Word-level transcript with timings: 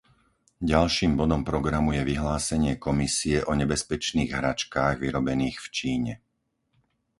Ďalším 0.71 1.11
bodom 1.21 1.41
programu 1.51 1.89
je 1.97 2.01
vyhlásenie 2.11 2.73
Komisie 2.85 3.37
o 3.45 3.53
nebezpečných 3.61 4.31
hračkách 4.37 4.95
vyrobených 5.05 5.57
v 5.63 5.67
Číne. 5.77 6.13